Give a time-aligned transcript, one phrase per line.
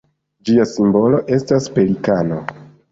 [0.49, 2.45] Ĝia simbolo estas pelikano.